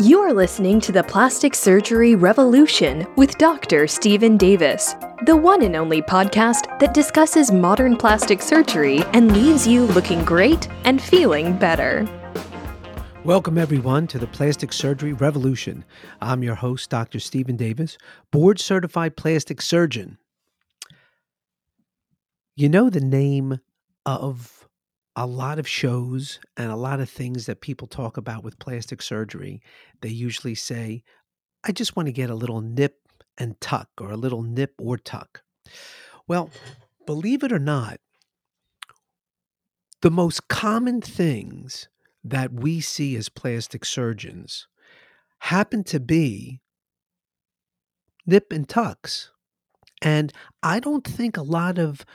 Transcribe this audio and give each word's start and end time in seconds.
You 0.00 0.20
are 0.20 0.32
listening 0.32 0.80
to 0.80 0.92
the 0.92 1.02
Plastic 1.02 1.54
Surgery 1.54 2.14
Revolution 2.14 3.06
with 3.16 3.36
Dr. 3.36 3.86
Stephen 3.86 4.38
Davis, 4.38 4.94
the 5.26 5.36
one 5.36 5.60
and 5.60 5.76
only 5.76 6.00
podcast 6.00 6.78
that 6.80 6.94
discusses 6.94 7.52
modern 7.52 7.98
plastic 7.98 8.40
surgery 8.40 9.02
and 9.12 9.30
leaves 9.30 9.66
you 9.66 9.84
looking 9.84 10.24
great 10.24 10.66
and 10.86 11.02
feeling 11.02 11.54
better. 11.54 12.08
Welcome, 13.26 13.58
everyone, 13.58 14.06
to 14.06 14.18
the 14.18 14.26
Plastic 14.26 14.72
Surgery 14.72 15.12
Revolution. 15.12 15.84
I'm 16.22 16.42
your 16.42 16.54
host, 16.54 16.88
Dr. 16.88 17.20
Stephen 17.20 17.56
Davis, 17.56 17.98
board 18.30 18.58
certified 18.58 19.18
plastic 19.18 19.60
surgeon. 19.60 20.16
You 22.56 22.70
know 22.70 22.88
the 22.88 23.02
name 23.02 23.60
of 24.06 24.59
a 25.20 25.26
lot 25.26 25.58
of 25.58 25.68
shows 25.68 26.40
and 26.56 26.72
a 26.72 26.76
lot 26.76 26.98
of 26.98 27.10
things 27.10 27.44
that 27.44 27.60
people 27.60 27.86
talk 27.86 28.16
about 28.16 28.42
with 28.42 28.58
plastic 28.58 29.02
surgery, 29.02 29.60
they 30.00 30.08
usually 30.08 30.54
say, 30.54 31.02
I 31.62 31.72
just 31.72 31.94
want 31.94 32.06
to 32.06 32.12
get 32.12 32.30
a 32.30 32.34
little 32.34 32.62
nip 32.62 32.96
and 33.36 33.60
tuck 33.60 33.90
or 34.00 34.10
a 34.10 34.16
little 34.16 34.42
nip 34.42 34.72
or 34.78 34.96
tuck. 34.96 35.42
Well, 36.26 36.48
believe 37.06 37.42
it 37.42 37.52
or 37.52 37.58
not, 37.58 38.00
the 40.00 40.10
most 40.10 40.48
common 40.48 41.02
things 41.02 41.90
that 42.24 42.54
we 42.54 42.80
see 42.80 43.14
as 43.14 43.28
plastic 43.28 43.84
surgeons 43.84 44.68
happen 45.40 45.84
to 45.84 46.00
be 46.00 46.62
nip 48.24 48.50
and 48.52 48.66
tucks. 48.66 49.32
And 50.00 50.32
I 50.62 50.80
don't 50.80 51.06
think 51.06 51.36
a 51.36 51.42
lot 51.42 51.78
of 51.78 52.06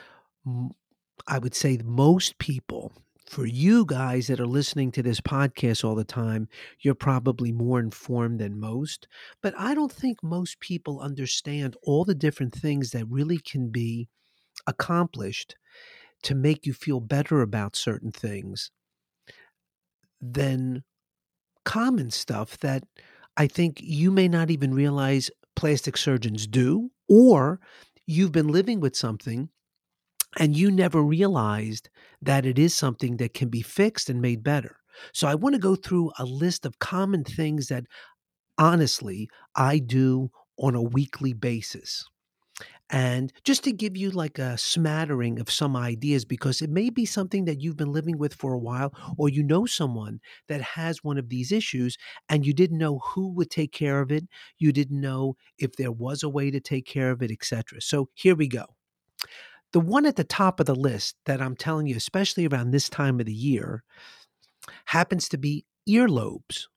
I 1.27 1.39
would 1.39 1.55
say 1.55 1.79
most 1.83 2.37
people, 2.37 2.93
for 3.27 3.45
you 3.45 3.85
guys 3.85 4.27
that 4.27 4.39
are 4.39 4.45
listening 4.45 4.91
to 4.91 5.03
this 5.03 5.21
podcast 5.21 5.83
all 5.83 5.95
the 5.95 6.03
time, 6.03 6.47
you're 6.79 6.95
probably 6.95 7.51
more 7.51 7.79
informed 7.79 8.39
than 8.39 8.59
most. 8.59 9.07
But 9.41 9.53
I 9.57 9.73
don't 9.73 9.91
think 9.91 10.21
most 10.23 10.59
people 10.59 10.99
understand 10.99 11.75
all 11.83 12.05
the 12.05 12.15
different 12.15 12.53
things 12.53 12.91
that 12.91 13.07
really 13.07 13.39
can 13.39 13.69
be 13.69 14.07
accomplished 14.67 15.55
to 16.23 16.35
make 16.35 16.65
you 16.65 16.73
feel 16.73 16.99
better 16.99 17.41
about 17.41 17.75
certain 17.75 18.11
things 18.11 18.71
than 20.21 20.83
common 21.65 22.11
stuff 22.11 22.57
that 22.59 22.83
I 23.37 23.47
think 23.47 23.79
you 23.81 24.11
may 24.11 24.27
not 24.27 24.49
even 24.51 24.73
realize 24.73 25.29
plastic 25.55 25.97
surgeons 25.97 26.47
do, 26.47 26.91
or 27.09 27.59
you've 28.07 28.31
been 28.31 28.47
living 28.49 28.79
with 28.79 28.95
something 28.95 29.49
and 30.37 30.55
you 30.55 30.71
never 30.71 31.01
realized 31.01 31.89
that 32.21 32.45
it 32.45 32.59
is 32.59 32.75
something 32.75 33.17
that 33.17 33.33
can 33.33 33.49
be 33.49 33.61
fixed 33.61 34.09
and 34.09 34.21
made 34.21 34.43
better. 34.43 34.77
So 35.13 35.27
I 35.27 35.35
want 35.35 35.55
to 35.55 35.59
go 35.59 35.75
through 35.75 36.11
a 36.17 36.25
list 36.25 36.65
of 36.65 36.79
common 36.79 37.23
things 37.23 37.67
that 37.67 37.85
honestly 38.57 39.29
I 39.55 39.79
do 39.79 40.31
on 40.59 40.75
a 40.75 40.81
weekly 40.81 41.33
basis. 41.33 42.05
And 42.91 43.33
just 43.43 43.63
to 43.63 43.71
give 43.71 43.97
you 43.97 44.11
like 44.11 44.37
a 44.37 44.57
smattering 44.59 45.39
of 45.39 45.49
some 45.49 45.75
ideas, 45.75 46.23
because 46.23 46.61
it 46.61 46.69
may 46.69 46.91
be 46.91 47.05
something 47.05 47.45
that 47.45 47.59
you've 47.59 47.77
been 47.77 47.91
living 47.91 48.17
with 48.19 48.33
for 48.35 48.53
a 48.53 48.59
while, 48.59 48.93
or 49.17 49.27
you 49.27 49.41
know 49.41 49.65
someone 49.65 50.19
that 50.47 50.61
has 50.61 51.03
one 51.03 51.17
of 51.17 51.29
these 51.29 51.51
issues 51.51 51.97
and 52.29 52.45
you 52.45 52.53
didn't 52.53 52.77
know 52.77 52.99
who 52.99 53.29
would 53.33 53.49
take 53.49 53.71
care 53.71 54.01
of 54.01 54.11
it. 54.11 54.25
You 54.59 54.71
didn't 54.71 55.01
know 55.01 55.35
if 55.57 55.75
there 55.77 55.91
was 55.91 56.21
a 56.21 56.29
way 56.29 56.51
to 56.51 56.59
take 56.59 56.85
care 56.85 57.09
of 57.09 57.23
it, 57.23 57.31
etc. 57.31 57.81
So 57.81 58.09
here 58.13 58.35
we 58.35 58.47
go. 58.47 58.65
The 59.75 59.81
one 59.81 60.05
at 60.05 60.15
the 60.15 60.23
top 60.23 60.61
of 60.61 60.67
the 60.67 60.73
list 60.73 61.17
that 61.25 61.41
I'm 61.41 61.57
telling 61.57 61.85
you, 61.85 61.97
especially 61.97 62.47
around 62.47 62.71
this 62.71 62.87
time 62.87 63.19
of 63.19 63.25
the 63.25 63.33
year, 63.33 63.83
happens 64.85 65.27
to 65.27 65.37
be 65.37 65.65
earlobes. 65.85 66.67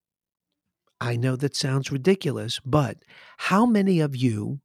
I 1.01 1.15
know 1.15 1.37
that 1.37 1.55
sounds 1.55 1.93
ridiculous, 1.93 2.59
but 2.65 2.97
how 3.37 3.67
many 3.67 4.01
of 4.01 4.17
you 4.17 4.59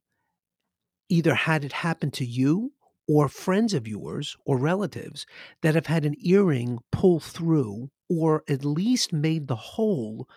either 1.08 1.36
had 1.36 1.64
it 1.64 1.70
happen 1.70 2.10
to 2.10 2.26
you 2.26 2.72
or 3.06 3.28
friends 3.28 3.72
of 3.72 3.86
yours 3.86 4.36
or 4.44 4.58
relatives 4.58 5.26
that 5.62 5.76
have 5.76 5.86
had 5.86 6.04
an 6.04 6.16
earring 6.18 6.80
pull 6.90 7.20
through 7.20 7.88
or 8.10 8.42
at 8.48 8.64
least 8.64 9.12
made 9.12 9.46
the 9.46 9.54
hole 9.54 10.28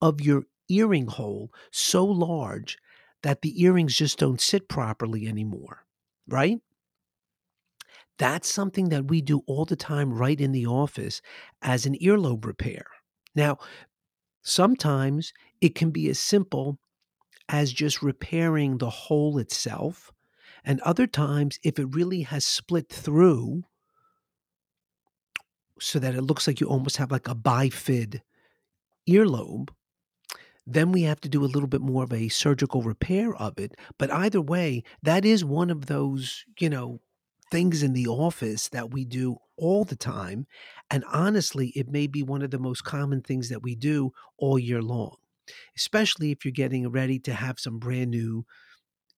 of 0.00 0.20
your 0.20 0.44
earring 0.68 1.08
hole 1.08 1.52
so 1.72 2.04
large 2.04 2.78
that 3.24 3.42
the 3.42 3.60
earrings 3.60 3.96
just 3.96 4.20
don't 4.20 4.40
sit 4.40 4.68
properly 4.68 5.26
anymore, 5.26 5.84
right? 6.28 6.60
That's 8.18 8.48
something 8.48 8.90
that 8.90 9.08
we 9.08 9.20
do 9.20 9.42
all 9.46 9.64
the 9.64 9.76
time 9.76 10.12
right 10.12 10.40
in 10.40 10.52
the 10.52 10.66
office 10.66 11.20
as 11.62 11.86
an 11.86 11.96
earlobe 11.96 12.44
repair. 12.44 12.86
Now, 13.34 13.58
sometimes 14.42 15.32
it 15.60 15.74
can 15.74 15.90
be 15.90 16.08
as 16.08 16.20
simple 16.20 16.78
as 17.48 17.72
just 17.72 18.02
repairing 18.02 18.78
the 18.78 18.90
hole 18.90 19.38
itself. 19.38 20.12
And 20.64 20.80
other 20.80 21.06
times, 21.06 21.58
if 21.62 21.78
it 21.78 21.94
really 21.94 22.22
has 22.22 22.46
split 22.46 22.88
through 22.88 23.64
so 25.80 25.98
that 25.98 26.14
it 26.14 26.22
looks 26.22 26.46
like 26.46 26.60
you 26.60 26.68
almost 26.68 26.96
have 26.96 27.10
like 27.10 27.28
a 27.28 27.34
bifid 27.34 28.20
earlobe, 29.08 29.70
then 30.66 30.92
we 30.92 31.02
have 31.02 31.20
to 31.20 31.28
do 31.28 31.44
a 31.44 31.46
little 31.46 31.68
bit 31.68 31.80
more 31.80 32.04
of 32.04 32.12
a 32.12 32.28
surgical 32.28 32.82
repair 32.82 33.34
of 33.36 33.58
it. 33.58 33.74
But 33.98 34.10
either 34.10 34.40
way, 34.40 34.82
that 35.02 35.24
is 35.24 35.44
one 35.44 35.70
of 35.70 35.86
those, 35.86 36.44
you 36.58 36.70
know, 36.70 37.00
things 37.54 37.84
in 37.84 37.92
the 37.92 38.08
office 38.08 38.68
that 38.70 38.90
we 38.90 39.04
do 39.04 39.36
all 39.56 39.84
the 39.84 39.94
time. 39.94 40.44
And 40.90 41.04
honestly, 41.12 41.68
it 41.76 41.88
may 41.88 42.08
be 42.08 42.20
one 42.20 42.42
of 42.42 42.50
the 42.50 42.58
most 42.58 42.82
common 42.82 43.22
things 43.22 43.48
that 43.48 43.62
we 43.62 43.76
do 43.76 44.10
all 44.36 44.58
year 44.58 44.82
long, 44.82 45.18
especially 45.76 46.32
if 46.32 46.44
you're 46.44 46.50
getting 46.50 46.90
ready 46.90 47.20
to 47.20 47.32
have 47.32 47.60
some 47.60 47.78
brand 47.78 48.10
new 48.10 48.44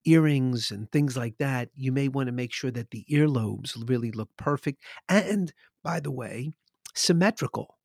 earrings 0.05 0.71
and 0.71 0.93
things 0.93 1.17
like 1.17 1.39
that. 1.39 1.71
You 1.75 1.93
may 1.93 2.09
want 2.09 2.27
to 2.27 2.33
make 2.33 2.53
sure 2.53 2.71
that 2.73 2.91
the 2.91 3.07
earlobes 3.11 3.73
really 3.89 4.11
look 4.11 4.29
perfect. 4.37 4.83
And 5.09 5.55
by 5.83 5.99
the 5.99 6.13
way, 6.13 6.51
symmetrical 6.95 7.79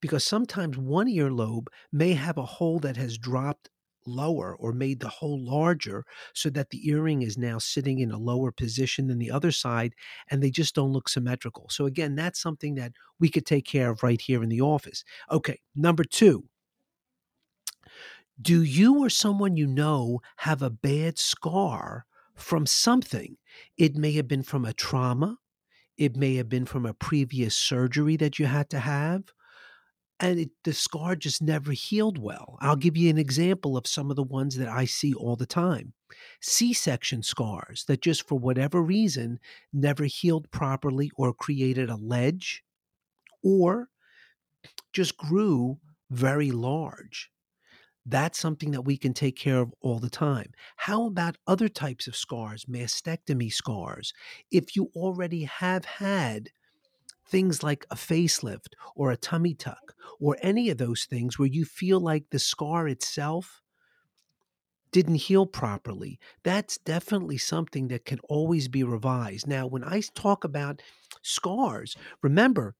because 0.00 0.24
sometimes 0.24 0.78
one 0.78 1.08
earlobe 1.08 1.66
may 1.92 2.14
have 2.14 2.38
a 2.38 2.46
hole 2.46 2.78
that 2.78 2.96
has 2.96 3.18
dropped 3.18 3.68
lower 4.08 4.56
or 4.56 4.72
made 4.72 5.00
the 5.00 5.08
hole 5.08 5.38
larger 5.38 6.04
so 6.34 6.50
that 6.50 6.70
the 6.70 6.88
earring 6.88 7.22
is 7.22 7.38
now 7.38 7.58
sitting 7.58 7.98
in 7.98 8.10
a 8.10 8.18
lower 8.18 8.50
position 8.50 9.06
than 9.06 9.18
the 9.18 9.30
other 9.30 9.52
side 9.52 9.94
and 10.30 10.42
they 10.42 10.50
just 10.50 10.74
don't 10.74 10.92
look 10.92 11.08
symmetrical. 11.08 11.68
So, 11.70 11.86
again, 11.86 12.14
that's 12.14 12.40
something 12.40 12.74
that 12.76 12.92
we 13.20 13.28
could 13.28 13.46
take 13.46 13.64
care 13.64 13.90
of 13.90 14.02
right 14.02 14.20
here 14.20 14.42
in 14.42 14.48
the 14.48 14.60
office. 14.60 15.04
Okay, 15.30 15.60
number 15.74 16.04
two. 16.04 16.44
Do 18.40 18.62
you 18.62 19.02
or 19.02 19.10
someone 19.10 19.56
you 19.56 19.66
know 19.66 20.20
have 20.38 20.62
a 20.62 20.70
bad 20.70 21.18
scar 21.18 22.06
from 22.36 22.66
something? 22.66 23.36
It 23.76 23.96
may 23.96 24.12
have 24.12 24.28
been 24.28 24.44
from 24.44 24.64
a 24.64 24.72
trauma. 24.72 25.38
It 25.96 26.16
may 26.16 26.36
have 26.36 26.48
been 26.48 26.64
from 26.64 26.86
a 26.86 26.94
previous 26.94 27.56
surgery 27.56 28.16
that 28.16 28.38
you 28.38 28.46
had 28.46 28.70
to 28.70 28.78
have 28.78 29.32
and 30.20 30.38
it, 30.40 30.50
the 30.64 30.72
scar 30.72 31.14
just 31.16 31.42
never 31.42 31.72
healed 31.72 32.18
well. 32.18 32.58
I'll 32.60 32.76
give 32.76 32.96
you 32.96 33.10
an 33.10 33.18
example 33.18 33.76
of 33.76 33.86
some 33.86 34.10
of 34.10 34.16
the 34.16 34.22
ones 34.22 34.56
that 34.56 34.68
I 34.68 34.84
see 34.84 35.14
all 35.14 35.36
the 35.36 35.46
time 35.46 35.92
C 36.40 36.72
section 36.72 37.22
scars 37.22 37.84
that 37.86 38.02
just 38.02 38.26
for 38.26 38.38
whatever 38.38 38.82
reason 38.82 39.38
never 39.72 40.04
healed 40.04 40.50
properly 40.50 41.10
or 41.16 41.32
created 41.32 41.90
a 41.90 41.96
ledge 41.96 42.62
or 43.42 43.88
just 44.92 45.16
grew 45.16 45.78
very 46.10 46.50
large. 46.50 47.30
That's 48.06 48.38
something 48.38 48.70
that 48.70 48.82
we 48.82 48.96
can 48.96 49.12
take 49.12 49.36
care 49.36 49.58
of 49.60 49.74
all 49.82 49.98
the 49.98 50.08
time. 50.08 50.52
How 50.76 51.06
about 51.06 51.36
other 51.46 51.68
types 51.68 52.06
of 52.06 52.16
scars, 52.16 52.64
mastectomy 52.64 53.52
scars? 53.52 54.14
If 54.50 54.74
you 54.74 54.90
already 54.96 55.44
have 55.44 55.84
had 55.84 56.48
things 57.28 57.62
like 57.62 57.86
a 57.90 57.94
facelift 57.94 58.74
or 58.94 59.10
a 59.10 59.16
tummy 59.16 59.54
tuck 59.54 59.94
or 60.20 60.36
any 60.42 60.70
of 60.70 60.78
those 60.78 61.04
things 61.04 61.38
where 61.38 61.48
you 61.48 61.64
feel 61.64 62.00
like 62.00 62.24
the 62.30 62.38
scar 62.38 62.88
itself 62.88 63.62
didn't 64.90 65.16
heal 65.16 65.46
properly, 65.46 66.18
that's 66.42 66.78
definitely 66.78 67.36
something 67.36 67.88
that 67.88 68.04
can 68.04 68.18
always 68.28 68.68
be 68.68 68.82
revised. 68.82 69.46
Now, 69.46 69.66
when 69.66 69.84
I 69.84 70.02
talk 70.14 70.44
about 70.44 70.82
scars, 71.22 71.94
remember 72.22 72.74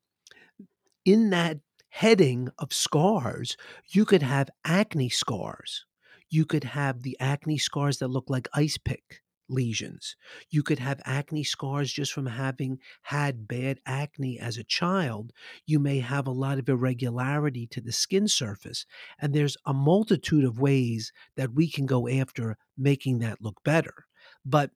in 1.04 1.30
that 1.30 1.58
heading 1.90 2.48
of 2.58 2.72
scars, 2.72 3.56
you 3.90 4.04
could 4.04 4.22
have 4.22 4.50
acne 4.64 5.08
scars. 5.08 5.84
You 6.30 6.44
could 6.44 6.64
have 6.64 7.02
the 7.02 7.16
acne 7.20 7.58
scars 7.58 7.98
that 7.98 8.08
look 8.08 8.28
like 8.28 8.48
ice 8.54 8.78
pick 8.78 9.22
lesions. 9.48 10.16
You 10.50 10.62
could 10.62 10.78
have 10.78 11.00
acne 11.04 11.44
scars 11.44 11.92
just 11.92 12.12
from 12.12 12.26
having 12.26 12.78
had 13.02 13.48
bad 13.48 13.80
acne 13.86 14.38
as 14.38 14.56
a 14.56 14.64
child. 14.64 15.32
You 15.66 15.78
may 15.78 16.00
have 16.00 16.26
a 16.26 16.32
lot 16.32 16.58
of 16.58 16.68
irregularity 16.68 17.66
to 17.68 17.80
the 17.80 17.92
skin 17.92 18.28
surface. 18.28 18.86
And 19.20 19.34
there's 19.34 19.56
a 19.66 19.74
multitude 19.74 20.44
of 20.44 20.60
ways 20.60 21.12
that 21.36 21.54
we 21.54 21.70
can 21.70 21.86
go 21.86 22.08
after 22.08 22.56
making 22.76 23.18
that 23.20 23.42
look 23.42 23.62
better. 23.64 24.06
But 24.44 24.70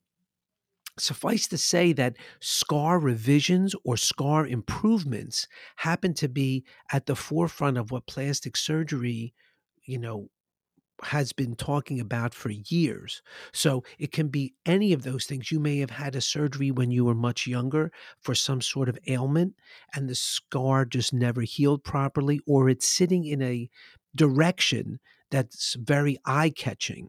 suffice 0.99 1.47
to 1.49 1.57
say 1.57 1.93
that 1.95 2.17
scar 2.41 2.99
revisions 2.99 3.75
or 3.83 3.97
scar 3.97 4.47
improvements 4.47 5.49
happen 5.77 6.13
to 6.15 6.29
be 6.29 6.65
at 6.93 7.07
the 7.07 7.17
forefront 7.17 7.79
of 7.79 7.91
what 7.91 8.07
plastic 8.07 8.57
surgery 8.57 9.35
you 9.85 9.99
know, 9.99 10.29
has 11.03 11.33
been 11.33 11.55
talking 11.55 12.01
about 12.01 12.35
for 12.35 12.51
years. 12.51 13.23
So 13.53 13.85
it 13.99 14.13
can 14.13 14.29
be 14.29 14.55
any 14.65 14.93
of 14.93 15.03
those 15.03 15.27
things. 15.27 15.51
You 15.51 15.61
may 15.61 15.79
have 15.79 15.91
had 15.91 16.15
a 16.15 16.21
surgery 16.21 16.71
when 16.71 16.91
you 16.91 17.05
were 17.05 17.15
much 17.15 17.47
younger 17.47 17.93
for 18.21 18.35
some 18.35 18.61
sort 18.61 18.89
of 18.89 18.99
ailment 19.07 19.55
and 19.95 20.09
the 20.09 20.15
scar 20.15 20.85
just 20.85 21.13
never 21.13 21.43
healed 21.43 21.85
properly, 21.85 22.41
or 22.47 22.69
it's 22.69 22.89
sitting 22.89 23.25
in 23.25 23.43
a 23.43 23.69
direction 24.15 25.01
that's 25.31 25.77
very 25.81 26.19
eye 26.27 26.51
catching 26.51 27.09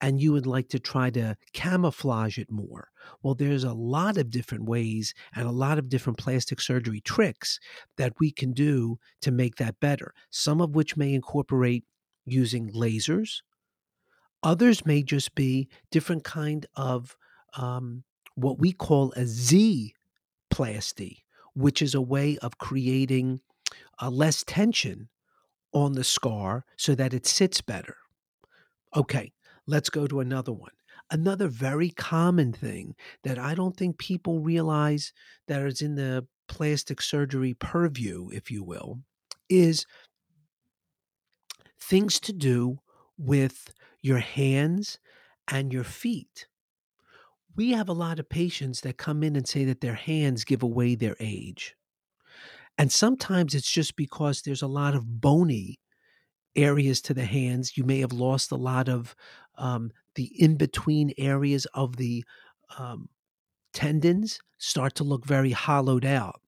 and 0.00 0.20
you 0.20 0.32
would 0.32 0.46
like 0.46 0.68
to 0.70 0.78
try 0.78 1.10
to 1.10 1.36
camouflage 1.52 2.38
it 2.38 2.50
more. 2.50 2.88
Well, 3.22 3.34
there's 3.34 3.64
a 3.64 3.74
lot 3.74 4.16
of 4.16 4.30
different 4.30 4.64
ways 4.64 5.14
and 5.34 5.46
a 5.46 5.52
lot 5.52 5.78
of 5.78 5.88
different 5.88 6.18
plastic 6.18 6.60
surgery 6.60 7.00
tricks 7.00 7.58
that 7.96 8.14
we 8.18 8.30
can 8.30 8.52
do 8.52 8.98
to 9.22 9.30
make 9.30 9.56
that 9.56 9.80
better. 9.80 10.14
Some 10.30 10.60
of 10.60 10.74
which 10.74 10.96
may 10.96 11.12
incorporate 11.12 11.84
using 12.30 12.70
lasers. 12.72 13.42
Others 14.42 14.86
may 14.86 15.02
just 15.02 15.34
be 15.34 15.68
different 15.90 16.24
kind 16.24 16.66
of 16.76 17.16
um, 17.56 18.04
what 18.34 18.58
we 18.58 18.72
call 18.72 19.12
a 19.12 19.26
Z 19.26 19.94
plasty, 20.52 21.18
which 21.54 21.82
is 21.82 21.94
a 21.94 22.00
way 22.00 22.38
of 22.38 22.58
creating 22.58 23.40
uh, 24.00 24.10
less 24.10 24.42
tension 24.44 25.08
on 25.72 25.92
the 25.92 26.04
scar 26.04 26.64
so 26.76 26.94
that 26.94 27.14
it 27.14 27.26
sits 27.26 27.60
better. 27.60 27.96
Okay, 28.96 29.32
let's 29.66 29.90
go 29.90 30.06
to 30.06 30.20
another 30.20 30.52
one. 30.52 30.72
Another 31.12 31.48
very 31.48 31.90
common 31.90 32.52
thing 32.52 32.94
that 33.24 33.38
I 33.38 33.54
don't 33.54 33.76
think 33.76 33.98
people 33.98 34.40
realize 34.40 35.12
that 35.48 35.60
is 35.62 35.82
in 35.82 35.96
the 35.96 36.26
plastic 36.48 37.02
surgery 37.02 37.54
purview, 37.54 38.28
if 38.32 38.50
you 38.50 38.62
will, 38.62 39.00
is 39.48 39.86
things 41.80 42.20
to 42.20 42.32
do 42.32 42.78
with 43.18 43.72
your 44.02 44.18
hands 44.18 44.98
and 45.48 45.72
your 45.72 45.84
feet. 45.84 46.46
We 47.56 47.72
have 47.72 47.88
a 47.88 47.94
lot 47.94 48.18
of 48.18 48.28
patients 48.28 48.80
that 48.82 48.96
come 48.96 49.22
in 49.22 49.36
and 49.36 49.46
say 49.46 49.64
that 49.64 49.80
their 49.80 49.94
hands 49.94 50.44
give 50.44 50.62
away 50.62 50.94
their 50.94 51.16
age. 51.20 51.74
And 52.78 52.90
sometimes 52.90 53.54
it's 53.54 53.70
just 53.70 53.96
because 53.96 54.42
there's 54.42 54.62
a 54.62 54.68
lot 54.68 54.94
of 54.94 55.20
bony 55.20 55.80
areas 56.56 57.00
to 57.02 57.14
the 57.14 57.24
hands. 57.24 57.76
You 57.76 57.84
may 57.84 58.00
have 58.00 58.12
lost 58.12 58.52
a 58.52 58.56
lot 58.56 58.88
of 58.88 59.14
um, 59.58 59.90
the 60.14 60.30
in 60.40 60.56
between 60.56 61.12
areas 61.18 61.66
of 61.74 61.96
the 61.96 62.24
um, 62.78 63.08
tendons, 63.72 64.40
start 64.58 64.94
to 64.96 65.04
look 65.04 65.26
very 65.26 65.50
hollowed 65.50 66.04
out. 66.04 66.40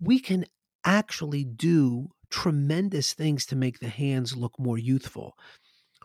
We 0.00 0.18
can 0.18 0.44
actually 0.84 1.44
do 1.44 2.10
tremendous 2.30 3.12
things 3.12 3.46
to 3.46 3.56
make 3.56 3.78
the 3.78 3.88
hands 3.88 4.36
look 4.36 4.58
more 4.58 4.78
youthful. 4.78 5.36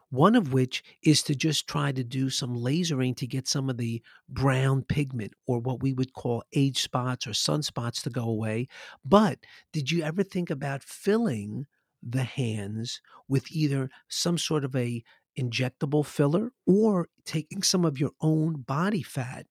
One 0.09 0.35
of 0.35 0.51
which 0.51 0.83
is 1.03 1.23
to 1.23 1.35
just 1.35 1.68
try 1.68 1.94
to 1.94 2.03
do 2.03 2.29
some 2.29 2.53
lasering 2.53 3.15
to 3.15 3.27
get 3.27 3.47
some 3.47 3.69
of 3.69 3.77
the 3.77 4.01
brown 4.27 4.83
pigment 4.83 5.31
or 5.47 5.59
what 5.59 5.81
we 5.81 5.94
would 5.94 6.13
call 6.13 6.44
age 6.53 6.81
spots 6.81 7.25
or 7.25 7.31
sunspots 7.31 8.03
to 8.03 8.09
go 8.09 8.23
away. 8.23 8.68
But 9.06 9.39
did 9.71 9.89
you 9.89 10.03
ever 10.03 10.23
think 10.23 10.50
about 10.50 10.83
filling 10.83 11.65
the 12.03 12.23
hands 12.23 13.01
with 13.29 13.51
either 13.51 13.89
some 14.09 14.38
sort 14.38 14.65
of 14.65 14.75
a 14.75 15.01
injectable 15.39 16.06
filler 16.06 16.51
or 16.68 17.07
taking 17.25 17.63
some 17.63 17.85
of 17.85 17.97
your 17.97 18.12
own 18.19 18.63
body 18.63 19.03
fat 19.03 19.45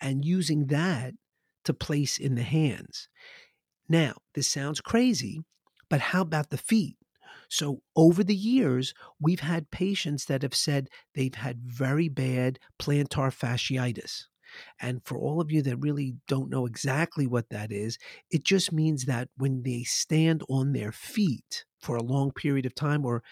and 0.00 0.24
using 0.24 0.66
that 0.66 1.14
to 1.64 1.72
place 1.72 2.18
in 2.18 2.34
the 2.34 2.42
hands? 2.42 3.08
Now, 3.88 4.14
this 4.34 4.48
sounds 4.48 4.80
crazy, 4.80 5.42
but 5.90 6.00
how 6.00 6.22
about 6.22 6.50
the 6.50 6.58
feet? 6.58 6.96
So, 7.50 7.82
over 7.96 8.24
the 8.24 8.34
years, 8.36 8.94
we've 9.20 9.40
had 9.40 9.70
patients 9.72 10.26
that 10.26 10.42
have 10.42 10.54
said 10.54 10.88
they've 11.14 11.34
had 11.34 11.62
very 11.64 12.08
bad 12.08 12.58
plantar 12.80 13.30
fasciitis. 13.34 14.24
And 14.80 15.00
for 15.04 15.18
all 15.18 15.40
of 15.40 15.50
you 15.52 15.62
that 15.62 15.76
really 15.78 16.16
don't 16.26 16.50
know 16.50 16.66
exactly 16.66 17.26
what 17.26 17.50
that 17.50 17.70
is, 17.72 17.98
it 18.30 18.44
just 18.44 18.72
means 18.72 19.04
that 19.06 19.28
when 19.36 19.62
they 19.62 19.84
stand 19.84 20.42
on 20.48 20.72
their 20.72 20.92
feet 20.92 21.64
for 21.80 21.96
a 21.96 22.02
long 22.02 22.32
period 22.32 22.66
of 22.66 22.74
time 22.74 23.04
or 23.04 23.22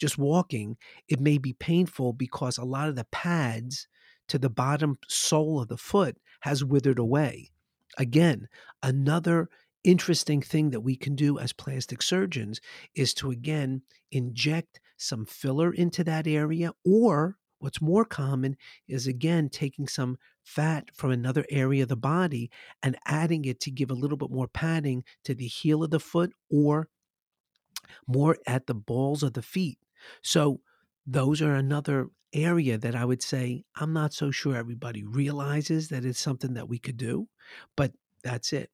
just 0.00 0.18
walking, 0.18 0.76
it 1.08 1.20
may 1.20 1.38
be 1.38 1.52
painful 1.54 2.12
because 2.12 2.58
a 2.58 2.64
lot 2.64 2.88
of 2.88 2.96
the 2.96 3.06
pads 3.12 3.88
to 4.28 4.38
the 4.38 4.50
bottom 4.50 4.96
sole 5.08 5.60
of 5.60 5.68
the 5.68 5.76
foot 5.76 6.16
has 6.40 6.64
withered 6.64 6.98
away. 6.98 7.50
Again, 7.98 8.48
another 8.82 9.48
interesting 9.84 10.40
thing 10.40 10.70
that 10.70 10.80
we 10.80 10.96
can 10.96 11.14
do 11.14 11.38
as 11.38 11.52
plastic 11.52 12.02
surgeons 12.02 12.60
is 12.94 13.14
to 13.14 13.30
again 13.30 13.82
inject 14.10 14.80
some 14.96 15.26
filler 15.26 15.72
into 15.72 16.02
that 16.04 16.26
area 16.26 16.72
or 16.84 17.36
what's 17.58 17.80
more 17.80 18.04
common 18.04 18.56
is 18.88 19.06
again 19.06 19.48
taking 19.48 19.86
some 19.86 20.16
fat 20.42 20.88
from 20.94 21.10
another 21.10 21.44
area 21.50 21.82
of 21.82 21.88
the 21.88 21.96
body 21.96 22.50
and 22.82 22.96
adding 23.06 23.44
it 23.44 23.60
to 23.60 23.70
give 23.70 23.90
a 23.90 23.94
little 23.94 24.16
bit 24.16 24.30
more 24.30 24.48
padding 24.48 25.04
to 25.24 25.34
the 25.34 25.46
heel 25.46 25.82
of 25.82 25.90
the 25.90 26.00
foot 26.00 26.32
or 26.50 26.88
more 28.06 28.36
at 28.46 28.66
the 28.66 28.74
balls 28.74 29.22
of 29.22 29.34
the 29.34 29.42
feet 29.42 29.78
so 30.22 30.60
those 31.06 31.42
are 31.42 31.54
another 31.54 32.08
area 32.34 32.76
that 32.76 32.94
I 32.94 33.04
would 33.04 33.22
say 33.22 33.64
I'm 33.76 33.92
not 33.92 34.12
so 34.12 34.30
sure 34.30 34.56
everybody 34.56 35.04
realizes 35.04 35.88
that 35.88 36.04
it's 36.04 36.20
something 36.20 36.54
that 36.54 36.68
we 36.68 36.78
could 36.78 36.96
do, 36.96 37.28
but 37.76 37.92
that's 38.22 38.52
it. 38.52 38.70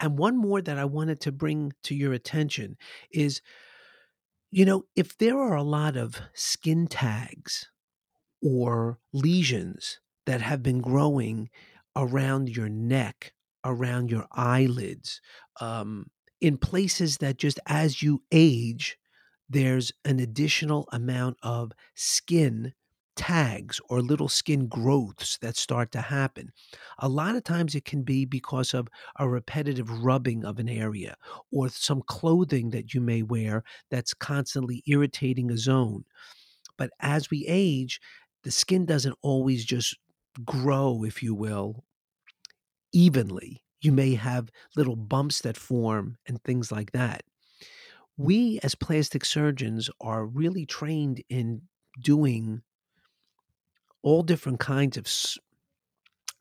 And 0.00 0.18
one 0.18 0.36
more 0.36 0.60
that 0.62 0.78
I 0.78 0.84
wanted 0.84 1.20
to 1.22 1.32
bring 1.32 1.72
to 1.84 1.94
your 1.94 2.12
attention 2.12 2.76
is 3.10 3.40
you 4.50 4.64
know, 4.64 4.84
if 4.94 5.18
there 5.18 5.38
are 5.38 5.56
a 5.56 5.64
lot 5.64 5.96
of 5.96 6.20
skin 6.32 6.86
tags 6.86 7.70
or 8.40 8.98
lesions 9.12 10.00
that 10.26 10.40
have 10.40 10.62
been 10.62 10.80
growing 10.80 11.50
around 11.96 12.48
your 12.48 12.68
neck, 12.68 13.32
around 13.64 14.10
your 14.10 14.26
eyelids, 14.32 15.20
um, 15.60 16.06
in 16.40 16.58
places 16.58 17.18
that 17.18 17.36
just 17.38 17.58
as 17.66 18.02
you 18.02 18.22
age, 18.30 18.96
there's 19.48 19.92
an 20.04 20.20
additional 20.20 20.88
amount 20.92 21.36
of 21.42 21.72
skin 21.94 22.74
tags 23.16 23.80
or 23.88 24.00
little 24.02 24.28
skin 24.28 24.66
growths 24.68 25.38
that 25.38 25.56
start 25.56 25.92
to 25.92 26.00
happen. 26.00 26.52
A 26.98 27.08
lot 27.08 27.36
of 27.36 27.44
times 27.44 27.74
it 27.74 27.84
can 27.84 28.02
be 28.02 28.24
because 28.24 28.74
of 28.74 28.88
a 29.18 29.28
repetitive 29.28 29.90
rubbing 30.04 30.44
of 30.44 30.58
an 30.58 30.68
area 30.68 31.16
or 31.52 31.68
some 31.68 32.02
clothing 32.02 32.70
that 32.70 32.94
you 32.94 33.00
may 33.00 33.22
wear 33.22 33.64
that's 33.90 34.14
constantly 34.14 34.82
irritating 34.86 35.50
a 35.50 35.56
zone. 35.58 36.04
But 36.76 36.90
as 37.00 37.30
we 37.30 37.46
age, 37.46 38.00
the 38.44 38.50
skin 38.52 38.86
doesn't 38.86 39.18
always 39.22 39.64
just 39.64 39.98
grow, 40.44 41.04
if 41.04 41.22
you 41.22 41.34
will, 41.34 41.84
evenly. 42.92 43.62
You 43.80 43.92
may 43.92 44.14
have 44.14 44.48
little 44.76 44.96
bumps 44.96 45.40
that 45.42 45.56
form 45.56 46.16
and 46.26 46.42
things 46.42 46.72
like 46.72 46.92
that 46.92 47.24
we 48.16 48.60
as 48.62 48.74
plastic 48.74 49.24
surgeons 49.24 49.90
are 50.00 50.26
really 50.26 50.66
trained 50.66 51.22
in 51.28 51.62
doing 52.00 52.62
all 54.04 54.22
different 54.22 54.60
kinds 54.60 54.96
of 54.98 55.08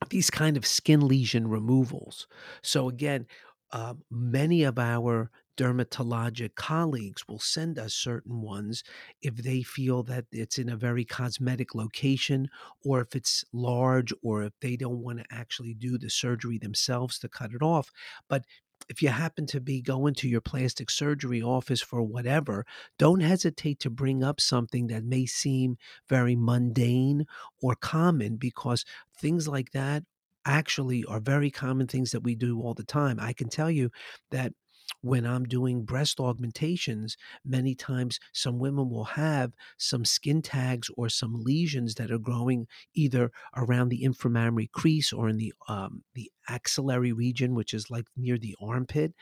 these 0.10 0.30
kind 0.30 0.58
of 0.58 0.66
skin 0.66 1.02
lesion 1.08 1.48
removals. 1.48 2.28
So 2.62 2.90
again, 2.90 3.28
uh, 3.72 3.96
many 4.12 4.64
of 4.64 4.78
our 4.78 5.32
dermatologic 5.56 6.56
colleagues 6.56 7.28
will 7.28 7.40
send 7.40 7.78
us 7.78 7.94
certain 7.94 8.42
ones 8.42 8.84
if 9.22 9.36
they 9.36 9.62
feel 9.62 10.02
that 10.04 10.26
it's 10.32 10.58
in 10.58 10.68
a 10.68 10.76
very 10.76 11.06
cosmetic 11.06 11.76
location 11.76 12.50
or 12.84 13.02
if 13.02 13.16
it's 13.16 13.46
large 13.54 14.12
or 14.24 14.44
if 14.44 14.54
they 14.62 14.76
don't 14.76 15.02
want 15.04 15.20
to 15.20 15.26
actually 15.32 15.74
do 15.76 15.98
the 15.98 16.10
surgery 16.10 16.58
themselves 16.58 17.20
to 17.20 17.30
cut 17.30 17.54
it 17.54 17.62
off. 17.62 17.92
But 18.28 18.46
if 18.90 19.02
you 19.02 19.10
happen 19.10 19.46
to 19.48 19.62
be 19.62 19.82
going 19.82 20.14
to 20.16 20.28
your 20.28 20.42
plastic 20.42 20.90
surgery 20.90 21.42
office 21.42 21.82
for 21.82 22.02
whatever, 22.02 22.66
don't 22.98 23.22
hesitate 23.22 23.80
to 23.80 23.90
bring 23.90 24.24
up 24.24 24.40
something 24.40 24.88
that 24.88 25.04
may 25.04 25.26
seem 25.26 25.78
very 26.08 26.36
mundane 26.36 27.26
or 27.62 27.76
common 27.76 28.38
because 28.38 28.86
things 29.18 29.48
like 29.48 29.72
that 29.72 30.04
actually 30.46 31.06
are 31.06 31.20
very 31.20 31.50
common 31.50 31.88
things 31.88 32.12
that 32.12 32.24
we 32.24 32.36
do 32.36 32.62
all 32.62 32.74
the 32.74 32.84
time. 32.84 33.20
I 33.20 33.34
can 33.34 33.50
tell 33.50 33.72
you 33.72 33.90
that 34.32 34.54
when 35.02 35.26
I'm 35.26 35.44
doing 35.46 35.84
breast 35.84 36.20
augmentations, 36.20 37.18
many 37.46 37.76
times 37.76 38.20
some 38.34 38.60
women 38.60 38.90
will 38.90 39.04
have 39.04 39.54
some 39.78 40.06
skin 40.06 40.42
tags 40.42 40.90
or 40.98 41.10
some 41.10 41.44
lesions 41.44 41.96
that 41.96 42.12
are 42.12 42.20
growing 42.20 42.68
either 42.94 43.32
around 43.56 43.90
the 43.90 44.04
inframammary 44.04 44.72
crease 44.72 45.12
or 45.14 45.30
in 45.30 45.38
the 45.38 45.54
um, 45.68 46.04
the 46.14 46.32
axillary 46.48 47.14
region, 47.14 47.56
which 47.56 47.74
is 47.74 47.90
like 47.90 48.06
near 48.16 48.38
the 48.38 48.56
armpit. 48.62 49.14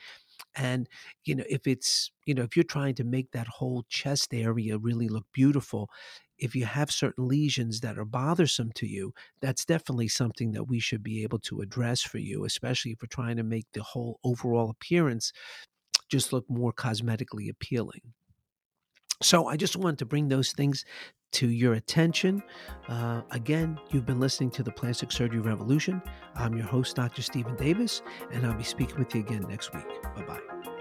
And 0.56 0.88
you 1.24 1.36
know, 1.36 1.44
if 1.50 1.68
it's 1.68 2.12
you 2.26 2.34
know, 2.34 2.44
if 2.44 2.56
you're 2.56 2.64
trying 2.64 2.96
to 2.96 3.04
make 3.04 3.32
that 3.32 3.48
whole 3.48 3.86
chest 3.90 4.34
area 4.34 4.78
really 4.78 5.08
look 5.08 5.26
beautiful, 5.34 5.90
if 6.42 6.56
you 6.56 6.66
have 6.66 6.92
certain 6.92 7.28
lesions 7.28 7.80
that 7.82 7.98
are 7.98 8.06
bothersome 8.06 8.72
to 8.74 8.88
you, 8.88 9.14
that's 9.42 9.64
definitely 9.64 10.08
something 10.08 10.52
that 10.52 10.64
we 10.64 10.80
should 10.80 11.04
be 11.04 11.24
able 11.24 11.40
to 11.40 11.62
address 11.62 12.02
for 12.02 12.18
you, 12.18 12.44
especially 12.44 12.92
if 12.92 13.02
we're 13.02 13.08
trying 13.08 13.38
to 13.38 13.44
make 13.44 13.68
the 13.74 13.84
whole 13.84 14.20
overall 14.24 14.72
appearance 14.72 15.32
just 16.10 16.34
look 16.34 16.50
more 16.50 16.74
cosmetically 16.74 17.50
appealing. 17.50 18.02
So 19.22 19.48
I 19.48 19.56
just 19.56 19.78
wanted 19.78 20.00
to 20.00 20.06
bring 20.06 20.28
those 20.28 20.52
things 20.52 20.84
to 21.34 21.48
your 21.48 21.74
attention. 21.76 22.44
Uh, 22.90 23.22
again, 23.30 23.80
you've 23.92 24.06
been 24.06 24.20
listening 24.20 24.50
to 24.52 24.64
the 24.64 24.72
Plastic 24.72 25.12
Surgery 25.12 25.40
Revolution. 25.40 26.02
I'm 26.36 26.58
your 26.58 26.66
host, 26.66 26.96
Dr. 26.96 27.22
Stephen 27.22 27.56
Davis, 27.56 28.02
and 28.32 28.46
I'll 28.46 28.58
be 28.58 28.64
speaking 28.64 28.98
with 28.98 29.14
you 29.14 29.22
again 29.22 29.46
next 29.48 29.74
week. 29.74 29.88
Bye 30.16 30.24
bye. 30.24 30.81